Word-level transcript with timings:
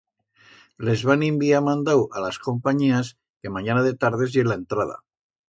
Les 0.87 1.03
va 1.09 1.15
ninviar 1.23 1.59
mandau 1.65 2.01
a 2.07 2.23
las 2.23 2.39
companyías 2.47 3.13
que 3.21 3.53
manyana 3.59 3.85
de 3.91 3.93
tardes 4.07 4.35
ye 4.41 4.49
la 4.51 4.59
entrada. 4.63 4.99